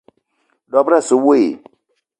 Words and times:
Dob-ro 0.71 0.95
asse 0.97 1.15
we 1.25 1.37
i? 1.47 1.47